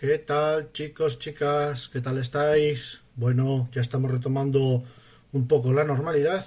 ¿Qué 0.00 0.16
tal 0.16 0.72
chicos, 0.72 1.18
chicas? 1.18 1.90
¿Qué 1.90 2.00
tal 2.00 2.16
estáis? 2.16 3.02
Bueno, 3.16 3.68
ya 3.70 3.82
estamos 3.82 4.10
retomando 4.10 4.82
un 5.30 5.46
poco 5.46 5.74
la 5.74 5.84
normalidad 5.84 6.46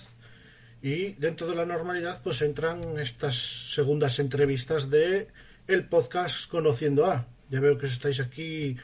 y 0.81 1.13
dentro 1.19 1.45
de 1.45 1.53
la 1.53 1.63
normalidad 1.63 2.19
pues 2.23 2.41
entran 2.41 2.97
estas 2.97 3.35
segundas 3.75 4.17
entrevistas 4.17 4.89
de 4.89 5.27
el 5.67 5.85
podcast 5.85 6.49
Conociendo 6.49 7.05
a. 7.05 7.27
Ya 7.51 7.59
veo 7.59 7.77
que 7.77 7.85
estáis 7.85 8.21
aquí 8.21 8.75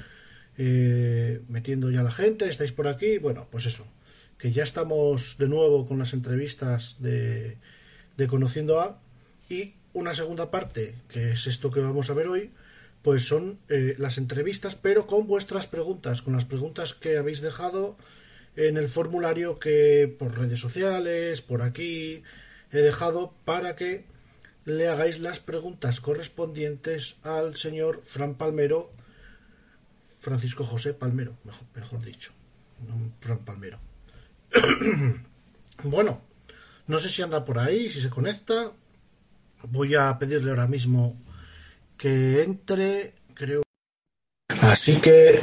eh, 0.60 1.42
metiendo 1.48 1.90
ya 1.90 2.04
la 2.04 2.12
gente, 2.12 2.48
estáis 2.48 2.72
por 2.72 2.88
aquí. 2.88 3.18
Bueno, 3.18 3.48
pues 3.50 3.66
eso, 3.66 3.88
que 4.38 4.52
ya 4.52 4.62
estamos 4.62 5.38
de 5.40 5.48
nuevo 5.48 5.88
con 5.88 5.98
las 5.98 6.14
entrevistas 6.14 6.98
de, 7.00 7.58
de 8.18 8.28
Conociendo 8.28 8.80
a 8.80 9.02
y 9.50 9.74
una 9.94 10.14
segunda 10.14 10.52
parte, 10.52 10.94
que 11.08 11.32
es 11.32 11.48
esto 11.48 11.72
que 11.72 11.80
vamos 11.80 12.12
a 12.12 12.14
ver 12.14 12.28
hoy, 12.28 12.52
pues 13.02 13.26
son 13.26 13.60
eh, 13.70 13.96
las 13.98 14.18
entrevistas, 14.18 14.76
pero 14.76 15.08
con 15.08 15.28
vuestras 15.28 15.68
preguntas, 15.68 16.22
con 16.22 16.34
las 16.34 16.46
preguntas 16.46 16.94
que 16.94 17.18
habéis 17.18 17.42
dejado 17.42 17.98
en 18.56 18.78
el 18.78 18.90
formulario 18.90 19.60
que 19.60 20.14
por 20.20 20.38
redes 20.38 20.60
sociales, 20.60 21.42
por 21.42 21.62
aquí, 21.62 22.24
he 22.72 22.78
dejado 22.78 23.34
para 23.46 23.76
que 23.76 24.06
le 24.66 24.88
hagáis 24.88 25.20
las 25.20 25.40
preguntas 25.40 26.02
correspondientes 26.02 27.16
al 27.24 27.56
señor 27.56 28.04
Fran 28.06 28.36
Palmero, 28.36 28.92
Francisco 30.20 30.64
José 30.64 30.94
Palmero, 30.94 31.38
mejor, 31.74 32.04
dicho, 32.04 32.34
Fran 33.22 33.40
Palmero. 33.40 33.80
bueno, 35.84 36.22
no 36.88 37.00
sé 37.00 37.08
si 37.10 37.22
anda 37.22 37.46
por 37.46 37.60
ahí, 37.60 37.90
si 37.90 38.02
se 38.02 38.10
conecta. 38.10 38.74
Voy 39.64 39.96
a 39.96 40.18
pedirle 40.20 40.50
ahora 40.52 40.68
mismo 40.68 41.18
que 42.00 42.44
entre, 42.44 43.14
creo. 43.34 43.62
Así 44.62 44.96
que 45.02 45.40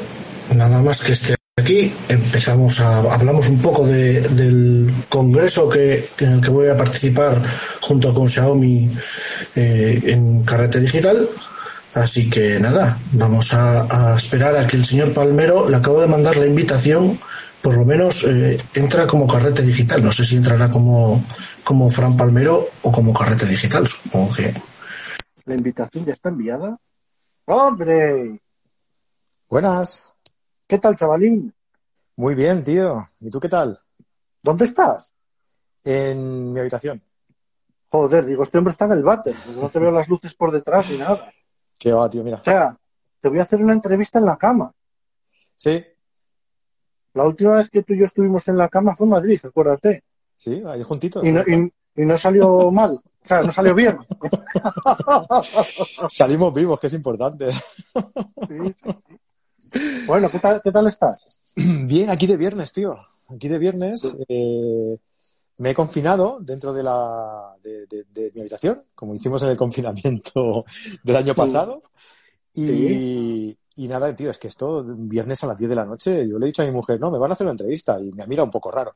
nada 0.55 0.81
más 0.81 1.05
que 1.05 1.13
esté 1.13 1.35
aquí, 1.55 1.93
empezamos 2.09 2.81
a 2.81 2.99
hablamos 3.13 3.49
un 3.49 3.61
poco 3.61 3.87
de, 3.87 4.23
del 4.23 4.91
congreso 5.11 5.69
que, 5.69 6.09
en 6.19 6.33
el 6.33 6.41
que 6.41 6.49
voy 6.49 6.69
a 6.69 6.77
participar 6.77 7.43
junto 7.81 8.15
con 8.15 8.29
Xiaomi 8.29 8.91
eh, 9.55 10.01
en 10.07 10.45
Carrete 10.45 10.81
Digital. 10.81 11.29
Así 11.93 12.29
que 12.29 12.59
nada, 12.59 12.99
vamos 13.13 13.53
a, 13.53 14.17
esperar 14.17 14.57
a 14.57 14.67
que 14.67 14.77
el 14.77 14.85
señor 14.85 15.13
Palmero 15.13 15.69
le 15.69 15.77
acabo 15.77 16.01
de 16.01 16.07
mandar 16.07 16.37
la 16.37 16.47
invitación. 16.47 17.19
Por 17.61 17.77
lo 17.77 17.85
menos 17.85 18.25
eh, 18.25 18.57
entra 18.75 19.07
como 19.07 19.27
carrete 19.27 19.63
digital. 19.63 20.05
No 20.05 20.13
sé 20.13 20.25
si 20.25 20.37
entrará 20.37 20.71
como, 20.71 21.25
como 21.65 21.91
Fran 21.91 22.17
Palmero 22.17 22.69
o 22.83 22.93
como 22.93 23.13
carrete 23.13 23.47
digital. 23.47 23.89
Supongo 23.89 24.33
que, 24.35 24.55
la 25.47 25.55
invitación 25.55 26.05
ya 26.05 26.13
está 26.13 26.29
enviada. 26.29 26.79
¡Hombre! 27.47 28.41
Buenas. 29.49 30.19
¿Qué 30.67 30.79
tal, 30.79 30.97
chavalín? 30.97 31.55
Muy 32.17 32.35
bien, 32.35 32.65
tío. 32.65 33.09
¿Y 33.21 33.31
tú 33.31 33.39
qué 33.39 33.49
tal? 33.49 33.79
¿Dónde 34.43 34.65
estás? 34.65 35.13
En 35.85 36.53
mi 36.53 36.61
habitación. 36.61 37.01
Joder, 37.89 38.27
digo, 38.27 38.43
este 38.43 38.59
hombre 38.59 38.73
está 38.73 38.87
en 38.87 38.93
el 38.93 39.05
váter. 39.05 39.35
No 39.57 39.69
te 39.69 39.79
veo 39.79 39.93
las 39.93 40.09
luces 40.09 40.35
por 40.35 40.51
detrás 40.51 40.91
ni 40.91 40.99
nada. 40.99 41.33
¿Qué 41.79 41.93
va, 41.93 42.11
tío? 42.11 42.25
Mira. 42.25 42.39
O 42.39 42.45
sea, 42.45 42.77
te 43.21 43.29
voy 43.29 43.39
a 43.39 43.45
hacer 43.45 43.63
una 43.63 43.73
entrevista 43.73 44.19
en 44.19 44.27
la 44.27 44.37
cama. 44.37 44.73
Sí. 45.55 45.85
La 47.15 47.25
última 47.25 47.55
vez 47.55 47.71
que 47.71 47.85
tú 47.85 47.95
y 47.95 48.01
yo 48.01 48.05
estuvimos 48.05 48.49
en 48.49 48.59
la 48.59 48.69
cama 48.69 48.97
fue 48.97 49.07
en 49.07 49.13
Madrid, 49.13 49.41
acuérdate. 49.45 50.03
Sí, 50.37 50.63
ahí 50.67 50.83
juntito. 50.83 51.25
Y 51.25 51.31
no, 51.31 51.43
y, 51.43 51.73
y 51.97 52.05
no 52.05 52.17
salió 52.17 52.71
mal. 52.71 52.93
O 52.93 53.29
sea, 53.29 53.43
no 53.43 53.51
salió 53.51 53.75
bien. 53.75 53.99
Salimos 56.09 56.55
vivos, 56.55 56.79
que 56.79 56.87
es 56.87 56.95
importante. 56.95 57.51
Sí. 57.51 58.75
Bueno, 60.07 60.31
¿qué 60.31 60.39
tal, 60.39 60.61
¿qué 60.63 60.71
tal 60.71 60.87
estás? 60.87 61.41
Bien, 61.57 62.11
aquí 62.11 62.27
de 62.27 62.37
viernes, 62.37 62.73
tío. 62.73 62.95
Aquí 63.29 63.49
de 63.49 63.59
viernes. 63.59 64.17
Eh, 64.29 64.97
me 65.59 65.71
he 65.71 65.75
confinado 65.75 66.39
dentro 66.41 66.73
de, 66.73 66.83
la, 66.83 67.55
de, 67.63 67.87
de, 67.87 68.05
de, 68.11 68.31
mi 68.35 68.41
habitación, 68.41 68.85
como 68.95 69.15
hicimos 69.15 69.43
en 69.43 69.49
el 69.49 69.57
confinamiento 69.57 70.65
del 71.03 71.17
año 71.17 71.35
pasado. 71.35 71.83
Y, 72.55 73.57
nada, 73.89 74.15
tío, 74.15 74.31
es 74.31 74.39
que 74.39 74.49
esto, 74.49 74.85
viernes 74.85 75.43
a 75.45 75.49
las 75.49 75.59
10 75.59 75.71
de 75.71 75.77
la 75.77 75.85
noche, 75.85 76.29
yo 76.29 76.39
le 76.39 76.47
he 76.47 76.49
dicho 76.49 76.63
a 76.63 76.67
mi 76.67 76.73
mujer, 76.73 76.99
no, 76.99 77.11
me 77.11 77.19
van 77.19 77.31
a 77.31 77.35
hacer 77.35 77.45
una 77.45 77.53
entrevista 77.53 78.01
y 78.01 78.11
me 78.13 78.27
mira 78.27 78.43
un 78.43 78.51
poco 78.51 78.71
raro. 78.71 78.95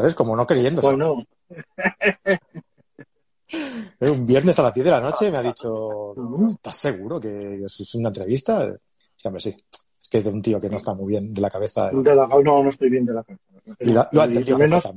¿Sabes? 0.00 0.14
Como 0.14 0.34
no 0.34 0.46
creyendo. 0.46 0.80
Bueno. 0.80 1.22
Un 4.00 4.24
viernes 4.24 4.58
a 4.58 4.62
las 4.62 4.72
10 4.72 4.84
de 4.84 4.90
la 4.90 5.00
noche 5.00 5.30
me 5.30 5.36
ha 5.36 5.42
dicho, 5.42 6.14
¿estás 6.48 6.76
seguro 6.76 7.20
que 7.20 7.62
es 7.62 7.94
una 7.96 8.08
entrevista? 8.08 8.74
Sí, 9.14 9.28
hombre, 9.28 9.42
sí. 9.42 9.54
Es 10.00 10.08
que 10.08 10.18
es 10.18 10.24
de 10.24 10.30
un 10.30 10.40
tío 10.40 10.58
que 10.58 10.70
no 10.70 10.78
está 10.78 10.94
muy 10.94 11.08
bien 11.08 11.34
de 11.34 11.42
la 11.42 11.50
cabeza. 11.50 11.90
De 11.90 12.14
la, 12.14 12.26
no, 12.26 12.62
no 12.62 12.68
estoy 12.70 12.88
bien 12.88 13.04
de 13.04 13.12
la 13.12 13.24
cabeza. 13.24 13.42
Y 13.80 13.92
la, 13.92 14.08
lo 14.12 14.22
ha 14.22 14.24
entendido 14.24 14.56
menos, 14.56 14.88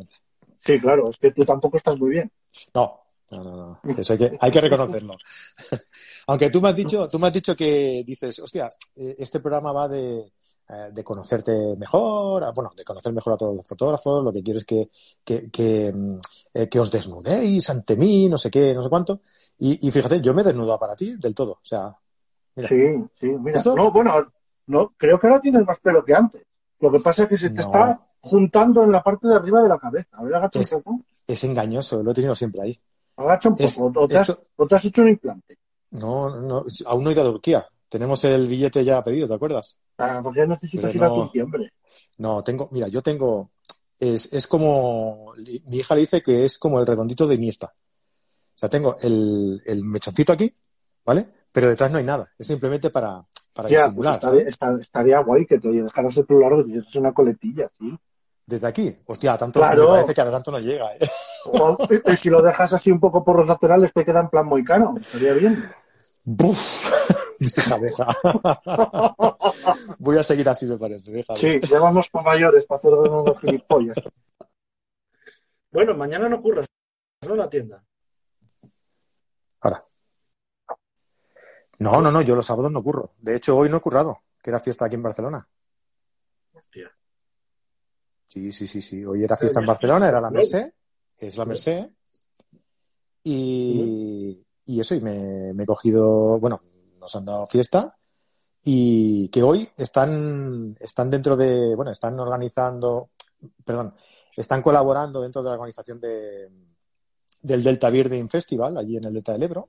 Sí, 0.59 0.79
claro, 0.79 1.09
es 1.09 1.17
que 1.17 1.31
tú 1.31 1.43
tampoco 1.43 1.75
estás 1.75 1.99
muy 1.99 2.11
bien. 2.11 2.31
No, 2.73 3.01
no, 3.31 3.43
no, 3.43 3.79
no. 3.83 3.95
Eso 3.97 4.13
hay 4.13 4.19
que, 4.19 4.37
hay 4.39 4.51
que 4.51 4.61
reconocerlo. 4.61 5.17
Aunque 6.27 6.49
tú 6.49 6.61
me 6.61 6.69
has 6.69 6.75
dicho, 6.75 7.09
tú 7.09 7.19
me 7.19 7.27
has 7.27 7.33
dicho 7.33 7.53
que 7.55 8.03
dices, 8.05 8.39
hostia, 8.39 8.69
este 8.95 9.41
programa 9.41 9.73
va 9.73 9.89
de, 9.89 10.31
de 10.67 11.03
conocerte 11.03 11.75
mejor, 11.77 12.51
bueno, 12.53 12.71
de 12.75 12.83
conocer 12.83 13.11
mejor 13.13 13.33
a 13.33 13.37
todos 13.37 13.55
los 13.55 13.67
fotógrafos, 13.67 14.23
lo 14.23 14.31
que 14.31 14.41
quiero 14.41 14.59
es 14.59 14.65
que, 14.65 14.89
que, 15.23 15.51
que, 15.51 15.93
eh, 16.53 16.69
que 16.69 16.79
os 16.79 16.89
desnudéis 16.89 17.69
ante 17.69 17.97
mí, 17.97 18.29
no 18.29 18.37
sé 18.37 18.49
qué, 18.49 18.73
no 18.73 18.81
sé 18.81 18.89
cuánto. 18.89 19.21
Y, 19.59 19.87
y 19.87 19.91
fíjate, 19.91 20.21
yo 20.21 20.33
me 20.33 20.41
he 20.41 20.45
desnudado 20.45 20.79
para 20.79 20.95
ti 20.95 21.15
del 21.17 21.35
todo. 21.35 21.53
O 21.53 21.65
sea, 21.65 21.93
mira. 22.55 22.69
Sí, 22.69 22.75
sí, 23.19 23.27
mira. 23.27 23.57
¿Esto? 23.57 23.75
No, 23.75 23.91
bueno, 23.91 24.25
no, 24.67 24.93
creo 24.97 25.19
que 25.19 25.27
ahora 25.27 25.41
tienes 25.41 25.65
más 25.65 25.79
pelo 25.79 26.03
que 26.03 26.15
antes. 26.15 26.43
Lo 26.79 26.91
que 26.91 26.99
pasa 26.99 27.23
es 27.23 27.29
que 27.29 27.37
se 27.37 27.49
te 27.49 27.55
no. 27.55 27.61
está 27.61 27.99
juntando 28.21 28.83
en 28.83 28.91
la 28.91 29.03
parte 29.03 29.27
de 29.27 29.35
arriba 29.35 29.61
de 29.61 29.69
la 29.69 29.77
cabeza. 29.77 30.17
A 30.17 30.23
ver, 30.23 30.35
agacha 30.35 30.59
es, 30.59 30.73
un 30.73 30.83
poco. 30.83 31.05
Es 31.27 31.43
engañoso, 31.43 32.01
lo 32.01 32.11
he 32.11 32.13
tenido 32.13 32.35
siempre 32.35 32.61
ahí. 32.61 32.79
Agacha 33.17 33.49
un 33.49 33.55
poco, 33.55 33.65
es, 33.65 33.79
o, 33.79 34.07
te 34.07 34.15
has, 34.15 34.29
esto... 34.29 34.43
o, 34.55 34.67
te 34.67 34.75
has, 34.75 34.85
hecho 34.85 35.01
un 35.01 35.09
implante. 35.09 35.57
No, 35.91 36.41
no, 36.41 36.65
aún 36.85 37.03
no 37.03 37.09
he 37.09 37.13
ido 37.13 37.21
a 37.21 37.31
Turquía. 37.31 37.67
Tenemos 37.93 38.23
el 38.23 38.47
billete 38.47 38.83
ya 38.83 39.03
pedido, 39.03 39.27
¿te 39.27 39.35
acuerdas? 39.35 39.77
Ah, 39.99 40.19
porque 40.23 40.39
ya 40.39 40.47
necesitas 40.47 40.91
Pero 40.91 41.05
ir 41.05 41.11
no, 41.11 41.23
a 41.25 41.43
hombre. 41.43 41.73
No, 42.17 42.41
tengo, 42.41 42.67
mira, 42.71 42.87
yo 42.87 43.03
tengo, 43.03 43.51
es, 43.99 44.33
es 44.33 44.47
como, 44.47 45.31
mi 45.37 45.77
hija 45.77 45.93
le 45.93 46.01
dice 46.01 46.23
que 46.23 46.43
es 46.43 46.57
como 46.57 46.79
el 46.79 46.87
redondito 46.87 47.27
de 47.27 47.35
Iniesta. 47.35 47.67
O 47.67 48.57
sea, 48.57 48.67
tengo 48.67 48.97
el, 48.99 49.61
el 49.63 49.83
mechoncito 49.83 50.33
aquí, 50.33 50.51
¿vale? 51.05 51.27
Pero 51.51 51.69
detrás 51.69 51.91
no 51.91 51.99
hay 51.99 52.03
nada, 52.03 52.27
es 52.35 52.47
simplemente 52.47 52.89
para, 52.89 53.23
para 53.53 53.69
ya, 53.69 53.83
disimular. 53.83 54.19
Pues 54.19 54.31
estaría, 54.31 54.49
estaría, 54.49 54.81
estaría, 54.81 55.19
guay 55.19 55.45
que 55.45 55.59
te 55.59 55.71
dejaras 55.71 56.17
el 56.17 56.39
largo 56.39 56.61
y 56.61 56.63
te 56.63 56.69
hicieras 56.69 56.95
una 56.95 57.13
coletilla, 57.13 57.69
¿sí? 57.77 57.95
Desde 58.43 58.65
aquí, 58.65 58.97
hostia, 59.05 59.37
tanto 59.37 59.59
claro. 59.59 59.83
me 59.83 59.87
parece 59.97 60.15
que 60.15 60.21
a 60.21 60.31
tanto 60.31 60.49
no 60.49 60.57
llega, 60.57 60.95
¿eh? 60.95 61.07
O, 61.45 61.77
y 62.11 62.15
si 62.15 62.31
lo 62.31 62.41
dejas 62.41 62.73
así 62.73 62.89
un 62.89 62.99
poco 62.99 63.23
por 63.23 63.37
los 63.37 63.45
laterales, 63.45 63.93
te 63.93 64.03
queda 64.03 64.21
en 64.21 64.29
plan 64.29 64.47
muy 64.47 64.63
caro, 64.63 64.95
estaría 64.97 65.33
bien. 65.33 65.69
Buf, 66.23 66.82
cabeza. 67.67 68.07
Voy 69.99 70.17
a 70.17 70.23
seguir 70.23 70.47
así, 70.49 70.65
me 70.65 70.77
parece. 70.77 71.11
Déjame. 71.11 71.39
Sí, 71.39 71.59
ya 71.69 71.79
vamos 71.79 72.09
para 72.09 72.25
mayores 72.25 72.65
para 72.65 72.77
hacer 72.77 72.91
de 72.91 73.09
nuevo 73.09 73.35
gilipollas. 73.35 73.97
Bueno, 75.71 75.95
mañana 75.95 76.29
no 76.29 76.41
curras, 76.41 76.67
¿no? 77.27 77.35
La 77.35 77.49
tienda. 77.49 77.83
Ahora. 79.61 79.85
No, 81.79 82.01
no, 82.01 82.11
no, 82.11 82.21
yo 82.21 82.35
los 82.35 82.45
sábados 82.45 82.71
no 82.71 82.83
curro. 82.83 83.13
De 83.17 83.35
hecho, 83.35 83.57
hoy 83.57 83.69
no 83.69 83.77
he 83.77 83.81
currado, 83.81 84.21
que 84.41 84.51
era 84.51 84.59
fiesta 84.59 84.85
aquí 84.85 84.95
en 84.95 85.03
Barcelona. 85.03 85.47
Hostia. 86.53 86.91
Sí, 88.27 88.51
sí, 88.51 88.67
sí, 88.67 88.81
sí. 88.81 89.03
Hoy 89.03 89.23
era 89.23 89.35
fiesta 89.35 89.59
en 89.59 89.65
Barcelona, 89.65 90.07
era 90.07 90.21
la 90.21 90.29
Merced, 90.29 90.73
es 91.17 91.37
la 91.37 91.45
Merced. 91.45 91.89
Y, 93.23 94.45
y 94.65 94.79
eso, 94.79 94.95
y 94.95 95.01
me, 95.01 95.53
me, 95.53 95.63
he 95.63 95.65
cogido, 95.65 96.39
bueno, 96.39 96.59
nos 97.03 97.15
han 97.15 97.25
dado 97.25 97.45
fiesta 97.45 97.95
y 98.63 99.27
que 99.27 99.43
hoy 99.43 99.69
están, 99.75 100.75
están 100.79 101.09
dentro 101.09 101.35
de, 101.35 101.75
bueno, 101.75 101.91
están 101.91 102.17
organizando, 102.17 103.09
perdón, 103.65 103.93
están 104.35 104.61
colaborando 104.61 105.21
dentro 105.21 105.43
de 105.43 105.49
la 105.49 105.55
organización 105.55 105.99
de, 105.99 106.49
del 107.41 107.61
Delta 107.61 107.89
Birding 107.89 108.29
Festival, 108.29 108.77
allí 108.77 108.97
en 108.97 109.03
el 109.03 109.13
Delta 109.13 109.33
del 109.33 109.43
Ebro. 109.43 109.67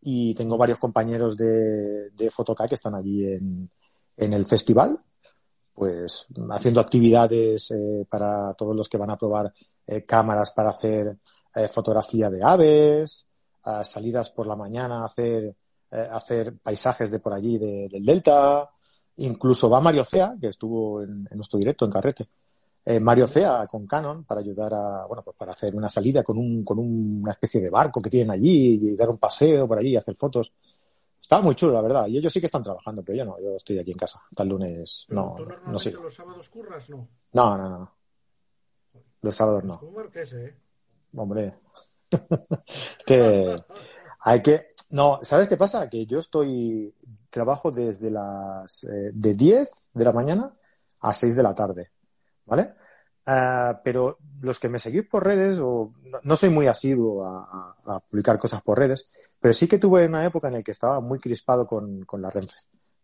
Y 0.00 0.34
tengo 0.34 0.56
varios 0.56 0.78
compañeros 0.78 1.36
de, 1.36 2.10
de 2.10 2.30
Fotoca 2.30 2.66
que 2.66 2.76
están 2.76 2.94
allí 2.94 3.26
en, 3.26 3.70
en 4.16 4.32
el 4.32 4.46
festival, 4.46 4.98
pues 5.74 6.26
haciendo 6.50 6.80
actividades 6.80 7.70
eh, 7.72 8.06
para 8.08 8.54
todos 8.54 8.74
los 8.74 8.88
que 8.88 8.96
van 8.96 9.10
a 9.10 9.18
probar 9.18 9.52
eh, 9.86 10.04
cámaras 10.06 10.52
para 10.52 10.70
hacer 10.70 11.18
eh, 11.54 11.68
fotografía 11.68 12.30
de 12.30 12.42
aves, 12.42 13.26
salidas 13.82 14.30
por 14.30 14.46
la 14.46 14.56
mañana 14.56 15.02
a 15.02 15.04
hacer, 15.04 15.54
eh, 15.90 16.08
hacer 16.10 16.58
paisajes 16.58 17.10
de 17.10 17.18
por 17.18 17.32
allí 17.32 17.58
de, 17.58 17.88
del 17.90 18.04
delta. 18.04 18.70
Incluso 19.16 19.68
va 19.68 19.80
Mario 19.80 20.04
Cea, 20.04 20.36
que 20.40 20.48
estuvo 20.48 21.02
en, 21.02 21.28
en 21.30 21.36
nuestro 21.36 21.58
directo 21.58 21.84
en 21.84 21.90
Carrete. 21.90 22.28
Eh, 22.82 22.98
Mario 22.98 23.26
Cea 23.26 23.66
con 23.66 23.86
Canon 23.86 24.24
para 24.24 24.40
ayudar 24.40 24.72
a, 24.72 25.06
bueno, 25.06 25.22
pues 25.22 25.36
para 25.36 25.52
hacer 25.52 25.76
una 25.76 25.88
salida 25.90 26.22
con, 26.22 26.38
un, 26.38 26.64
con 26.64 26.78
un, 26.78 27.20
una 27.22 27.32
especie 27.32 27.60
de 27.60 27.68
barco 27.68 28.00
que 28.00 28.08
tienen 28.08 28.30
allí 28.30 28.80
y 28.82 28.96
dar 28.96 29.10
un 29.10 29.18
paseo 29.18 29.68
por 29.68 29.78
allí 29.78 29.90
y 29.90 29.96
hacer 29.96 30.16
fotos. 30.16 30.52
Estaba 31.20 31.42
muy 31.42 31.54
chulo, 31.54 31.74
la 31.74 31.82
verdad. 31.82 32.06
Y 32.06 32.16
ellos 32.18 32.32
sí 32.32 32.40
que 32.40 32.46
están 32.46 32.62
trabajando, 32.62 33.02
pero 33.04 33.18
yo 33.18 33.24
no, 33.24 33.38
yo 33.38 33.54
estoy 33.54 33.78
aquí 33.78 33.90
en 33.90 33.98
casa. 33.98 34.22
Hasta 34.30 34.42
el 34.42 34.48
lunes. 34.48 35.06
no, 35.10 35.34
¿Tú 35.36 35.44
normalmente 35.44 35.72
no 35.72 35.78
sé. 35.78 35.92
los 35.92 36.14
sábados 36.14 36.48
curras, 36.48 36.90
no? 36.90 37.08
No, 37.32 37.58
no, 37.58 37.68
no. 37.68 37.94
Los 39.22 39.36
sábados 39.36 39.64
no. 39.64 39.80
Marqués, 39.94 40.32
¿eh? 40.32 40.56
Hombre. 41.14 41.58
que 43.06 43.62
hay 44.20 44.42
que. 44.42 44.69
No, 44.90 45.20
¿sabes 45.22 45.48
qué 45.48 45.56
pasa? 45.56 45.88
Que 45.88 46.06
yo 46.06 46.18
estoy. 46.18 46.94
Trabajo 47.30 47.70
desde 47.70 48.10
las. 48.10 48.84
eh, 48.84 49.10
de 49.12 49.34
10 49.34 49.88
de 49.94 50.04
la 50.04 50.12
mañana 50.12 50.52
a 51.00 51.12
6 51.14 51.36
de 51.36 51.42
la 51.42 51.54
tarde. 51.54 51.90
¿Vale? 52.46 52.74
Ah, 53.26 53.80
pero 53.84 54.18
los 54.40 54.58
que 54.58 54.68
me 54.68 54.78
seguís 54.80 55.06
por 55.06 55.24
redes, 55.24 55.58
o 55.62 55.92
no, 56.04 56.18
no 56.22 56.36
soy 56.36 56.50
muy 56.50 56.66
asiduo 56.66 57.24
a, 57.24 57.74
a- 57.84 57.96
a 57.96 58.00
publicar 58.00 58.38
cosas 58.38 58.62
por 58.62 58.78
redes, 58.78 59.08
pero 59.38 59.54
sí 59.54 59.68
que 59.68 59.78
tuve 59.78 60.06
una 60.06 60.24
época 60.24 60.48
en 60.48 60.54
la 60.54 60.62
que 60.62 60.72
estaba 60.72 61.00
muy 61.00 61.18
crispado 61.20 61.66
con, 61.66 62.04
con 62.04 62.20
la 62.22 62.30
Renfe, 62.30 62.56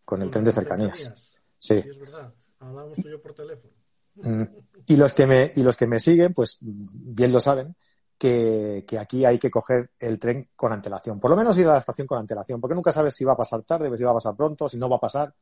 con 0.05 0.23
el 0.23 0.31
tren 0.31 0.43
de 0.45 0.53
cercanías. 0.53 0.99
cercanías. 0.99 1.35
Sí. 1.59 1.81
Sí, 1.83 1.89
es 1.89 1.99
verdad. 2.01 2.35
Hablábamos 2.59 2.99
yo 3.05 3.21
por 3.23 3.35
teléfono. 3.35 3.73
Mm. 4.17 4.43
Y 4.87 4.97
los 4.97 5.13
que 5.13 5.27
me, 5.27 5.53
y 5.55 5.63
los 5.63 5.77
que 5.77 5.87
me 5.87 6.01
siguen, 6.01 6.33
pues 6.33 6.59
bien 6.61 7.31
lo 7.31 7.39
saben, 7.39 7.77
que, 8.19 8.85
aquí 8.99 9.25
hay 9.25 9.39
que 9.39 9.51
coger 9.51 9.91
el 9.99 10.19
tren 10.19 10.49
con 10.57 10.73
antelación. 10.73 11.21
Por 11.21 11.31
lo 11.31 11.37
menos 11.37 11.57
ir 11.59 11.67
a 11.69 11.73
la 11.73 11.79
estación 11.79 12.07
con 12.07 12.19
antelación, 12.19 12.61
porque 12.61 12.75
nunca 12.75 12.93
sabes 12.93 13.15
si 13.15 13.25
va 13.25 13.33
a 13.33 13.37
pasar 13.37 13.63
tarde, 13.63 13.95
si 13.97 14.05
va 14.05 14.13
a 14.13 14.15
pasar 14.15 14.35
pronto, 14.35 14.69
si 14.69 14.79
no 14.79 14.89
va 14.89 14.97
a 14.97 15.01
pasar. 15.01 15.33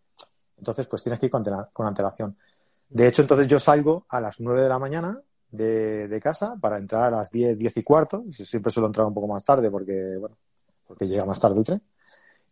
Entonces, 0.57 0.87
pues 0.87 1.03
tienes 1.03 1.21
que 1.21 1.27
ir 1.27 1.33
con, 1.33 1.45
antela- 1.45 1.69
con 1.73 1.87
antelación. 1.87 2.37
De 2.89 3.09
hecho, 3.09 3.23
entonces 3.23 3.47
yo 3.47 3.59
salgo 3.59 4.07
a 4.09 4.21
las 4.21 4.41
9 4.41 4.63
de 4.63 4.69
la 4.69 4.79
mañana 4.79 5.21
de, 5.51 6.21
casa 6.23 6.57
para 6.61 6.79
entrar 6.79 7.13
a 7.13 7.19
las 7.19 7.31
10, 7.31 7.59
10 7.59 7.77
y 7.77 7.83
cuarto. 7.83 8.25
Siempre 8.31 8.71
suelo 8.71 8.89
entrar 8.89 9.07
un 9.07 9.15
poco 9.15 9.29
más 9.29 9.45
tarde 9.45 9.71
porque, 9.71 10.17
bueno, 10.19 10.37
porque 10.87 11.07
llega 11.07 11.25
más 11.25 11.41
tarde 11.41 11.59
el 11.59 11.65
tren. 11.65 11.83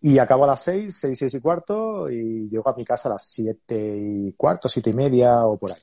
Y 0.00 0.18
acabo 0.18 0.44
a 0.44 0.48
las 0.48 0.62
6, 0.62 0.96
6, 0.96 1.18
6 1.18 1.34
y 1.34 1.40
cuarto 1.40 2.10
y 2.10 2.48
llego 2.48 2.68
a 2.68 2.74
mi 2.74 2.84
casa 2.84 3.08
a 3.08 3.12
las 3.12 3.24
7 3.24 3.96
y 3.96 4.32
cuarto, 4.32 4.68
7 4.68 4.90
y 4.90 4.94
media 4.94 5.46
o 5.46 5.56
por 5.56 5.70
ahí. 5.70 5.78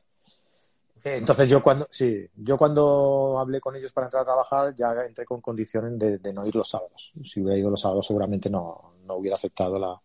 Entonces 1.03 1.47
yo 1.49 1.61
cuando, 1.61 1.87
sí, 1.89 2.27
yo 2.35 2.57
cuando 2.57 3.37
hablé 3.39 3.59
con 3.59 3.75
ellos 3.75 3.91
para 3.93 4.07
entrar 4.07 4.21
a 4.21 4.25
trabajar 4.25 4.75
ya 4.75 4.91
entré 5.05 5.25
con 5.25 5.41
condiciones 5.41 5.97
de, 5.97 6.17
de 6.17 6.33
no 6.33 6.45
ir 6.45 6.55
los 6.55 6.69
sábados. 6.69 7.13
Si 7.23 7.41
hubiera 7.41 7.57
ido 7.59 7.69
los 7.69 7.81
sábados 7.81 8.07
seguramente 8.07 8.49
no, 8.49 8.95
no 9.05 9.15
hubiera 9.15 9.35
aceptado 9.35 9.77
la, 9.79 9.99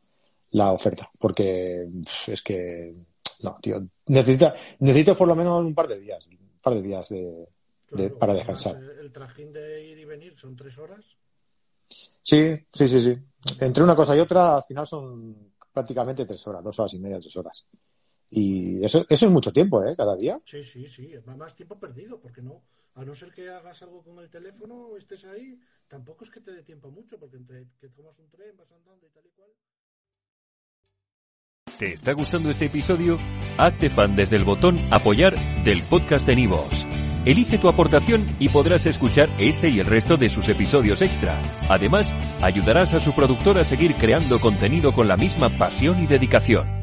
la 0.52 0.72
oferta, 0.72 1.10
porque 1.18 1.88
es 2.26 2.42
que, 2.42 2.94
no, 3.42 3.58
tío, 3.60 3.84
necesita, 4.06 4.54
necesito 4.78 5.16
por 5.16 5.28
lo 5.28 5.34
menos 5.34 5.64
un 5.64 5.74
par 5.74 5.88
de 5.88 5.98
días, 5.98 6.26
un 6.28 6.58
par 6.62 6.74
de 6.74 6.82
días 6.82 7.08
de, 7.08 7.16
de- 7.22 7.46
Claro, 7.88 8.18
para 8.18 8.34
descansar. 8.34 8.76
El 8.76 9.10
trajín 9.12 9.52
de 9.52 9.84
ir 9.84 9.98
y 9.98 10.04
venir 10.04 10.36
son 10.38 10.54
tres 10.56 10.78
horas. 10.78 11.16
Sí, 11.88 12.56
sí, 12.72 12.88
sí, 12.88 13.00
sí. 13.00 13.14
Entre 13.60 13.82
una 13.82 13.94
cosa 13.94 14.16
y 14.16 14.20
otra, 14.20 14.56
al 14.56 14.62
final 14.62 14.86
son 14.86 15.52
prácticamente 15.72 16.24
tres 16.24 16.46
horas, 16.46 16.62
dos 16.64 16.78
horas 16.78 16.94
y 16.94 16.98
media, 16.98 17.18
tres 17.20 17.36
horas. 17.36 17.66
Y 18.36 18.84
eso, 18.84 19.06
eso 19.08 19.26
es 19.26 19.32
mucho 19.32 19.52
tiempo, 19.52 19.84
¿eh? 19.84 19.94
Cada 19.96 20.16
día. 20.16 20.38
Sí, 20.44 20.62
sí, 20.62 20.88
sí. 20.88 21.14
Va 21.28 21.36
más 21.36 21.54
tiempo 21.54 21.78
perdido, 21.78 22.20
porque 22.20 22.42
no, 22.42 22.62
a 22.94 23.04
no 23.04 23.14
ser 23.14 23.30
que 23.30 23.48
hagas 23.48 23.80
algo 23.82 24.02
con 24.02 24.18
el 24.18 24.28
teléfono 24.28 24.74
o 24.88 24.96
estés 24.96 25.24
ahí, 25.24 25.60
tampoco 25.86 26.24
es 26.24 26.30
que 26.30 26.40
te 26.40 26.52
dé 26.52 26.64
tiempo 26.64 26.90
mucho, 26.90 27.16
porque 27.18 27.36
entre 27.36 27.68
que 27.78 27.88
tomas 27.88 28.18
un 28.18 28.28
tren, 28.30 28.56
vas 28.56 28.72
andando 28.72 29.06
y 29.06 29.10
tal 29.10 29.24
y 29.24 29.30
cual. 29.30 29.50
¿Te 31.78 31.92
está 31.92 32.12
gustando 32.12 32.50
este 32.50 32.66
episodio? 32.66 33.18
Hazte 33.56 33.88
fan 33.88 34.16
desde 34.16 34.36
el 34.36 34.44
botón 34.44 34.78
Apoyar 34.92 35.34
del 35.64 35.82
podcast 35.84 36.26
de 36.26 36.36
Nivos. 36.36 36.86
Elige 37.24 37.58
tu 37.58 37.68
aportación 37.68 38.36
y 38.38 38.48
podrás 38.48 38.84
escuchar 38.86 39.30
este 39.38 39.68
y 39.70 39.78
el 39.78 39.86
resto 39.86 40.16
de 40.16 40.28
sus 40.28 40.48
episodios 40.48 41.02
extra. 41.02 41.40
Además, 41.68 42.12
ayudarás 42.42 42.94
a 42.94 43.00
su 43.00 43.12
productor 43.12 43.58
a 43.58 43.64
seguir 43.64 43.94
creando 43.94 44.40
contenido 44.40 44.92
con 44.92 45.08
la 45.08 45.16
misma 45.16 45.48
pasión 45.50 46.02
y 46.02 46.06
dedicación. 46.06 46.73